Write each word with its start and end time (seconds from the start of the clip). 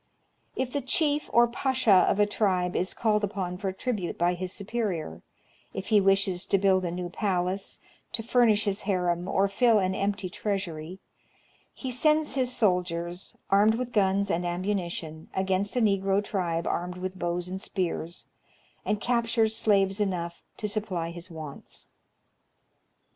If 0.55 0.73
the 0.73 0.81
chief 0.81 1.29
or 1.31 1.47
pacha 1.47 1.91
of 1.91 2.19
a 2.19 2.25
tribe 2.25 2.75
is 2.75 2.95
called 2.95 3.23
upon 3.23 3.59
for 3.59 3.71
tribute 3.71 4.17
by 4.17 4.33
his 4.33 4.51
superior, 4.51 5.21
if 5.75 5.89
he 5.89 6.01
wishes 6.01 6.47
to 6.47 6.57
build 6.57 6.83
a 6.85 6.89
new 6.89 7.07
palace, 7.07 7.79
to 8.13 8.23
furnish 8.23 8.65
his 8.65 8.81
harem, 8.81 9.27
or 9.27 9.47
fill 9.47 9.77
an 9.77 9.93
empty 9.93 10.27
treasury, 10.27 10.97
he 11.71 11.91
sends 11.91 12.33
his 12.33 12.51
soldiers, 12.51 13.35
armed 13.51 13.75
with 13.75 13.93
guns 13.93 14.31
and 14.31 14.43
ammunition, 14.43 15.29
against 15.35 15.75
a 15.75 15.81
Negro 15.81 16.23
tribe 16.23 16.65
armed 16.65 16.97
with 16.97 17.19
bows 17.19 17.47
and 17.47 17.61
spears, 17.61 18.25
and 18.83 18.99
captures 18.99 19.55
slaves 19.55 19.99
enough 19.99 20.41
to 20.57 20.67
supply 20.67 21.11
his 21.11 21.29
wants. 21.29 21.89